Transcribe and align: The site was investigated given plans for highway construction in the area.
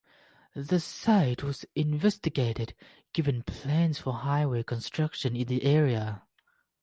The 0.55 0.79
site 0.79 1.43
was 1.43 1.63
investigated 1.75 2.73
given 3.13 3.43
plans 3.43 3.99
for 3.99 4.13
highway 4.15 4.63
construction 4.63 5.35
in 5.35 5.45
the 5.47 5.63
area. 5.63 6.23